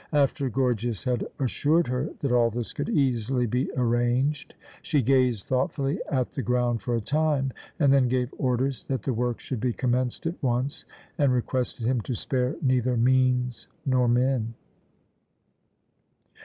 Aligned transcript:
After 0.13 0.49
Gorgias 0.49 1.03
had 1.03 1.27
assured 1.39 1.85
her 1.85 2.09
that 2.21 2.31
all 2.31 2.49
this 2.49 2.73
could 2.73 2.89
easily 2.89 3.45
be 3.45 3.69
arranged, 3.77 4.55
she 4.81 5.03
gazed 5.03 5.45
thoughtfully 5.45 5.99
at 6.09 6.31
the 6.33 6.41
ground 6.41 6.81
for 6.81 6.95
a 6.95 7.01
time, 7.01 7.53
and 7.79 7.93
then 7.93 8.07
gave 8.07 8.33
orders 8.39 8.83
that 8.85 9.03
the 9.03 9.13
work 9.13 9.39
should 9.39 9.59
be 9.59 9.73
commenced 9.73 10.25
at 10.25 10.41
once, 10.41 10.85
and 11.19 11.31
requested 11.31 11.85
him 11.85 12.01
to 12.01 12.15
spare 12.15 12.55
neither 12.63 12.97
means 12.97 13.67
nor 13.85 14.07
men. 14.07 14.55